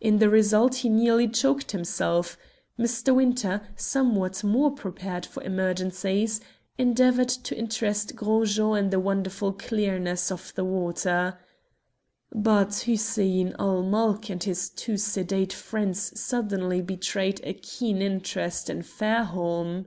[0.00, 2.36] In the result he nearly choked himself.
[2.76, 3.14] Mr.
[3.14, 6.40] Winter, somewhat more prepared for emergencies,
[6.76, 11.38] endeavoured to interest Gros Jean in the wonderful clearness of the water.
[12.34, 18.82] But Hussein ul Mulk and his two sedate friends suddenly betrayed a keen interest in
[18.82, 19.86] Fairholme.